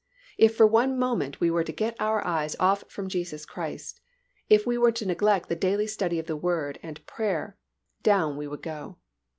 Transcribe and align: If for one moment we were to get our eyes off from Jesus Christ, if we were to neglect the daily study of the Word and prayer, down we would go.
If 0.35 0.55
for 0.57 0.65
one 0.65 0.97
moment 0.97 1.39
we 1.39 1.51
were 1.51 1.63
to 1.63 1.71
get 1.71 1.95
our 1.99 2.25
eyes 2.25 2.55
off 2.59 2.83
from 2.89 3.07
Jesus 3.07 3.45
Christ, 3.45 4.01
if 4.49 4.65
we 4.65 4.75
were 4.75 4.91
to 4.91 5.05
neglect 5.05 5.47
the 5.47 5.55
daily 5.55 5.85
study 5.85 6.17
of 6.17 6.25
the 6.25 6.35
Word 6.35 6.79
and 6.81 7.05
prayer, 7.05 7.55
down 8.01 8.35
we 8.35 8.47
would 8.47 8.63
go. 8.63 8.97